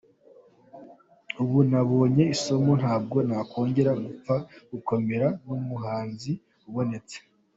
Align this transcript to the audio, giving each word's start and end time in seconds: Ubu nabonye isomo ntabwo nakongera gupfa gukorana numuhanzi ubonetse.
Ubu 1.41 1.57
nabonye 1.69 2.23
isomo 2.35 2.71
ntabwo 2.81 3.17
nakongera 3.29 3.91
gupfa 4.03 4.35
gukorana 4.71 5.27
numuhanzi 5.43 6.31
ubonetse. 6.67 7.17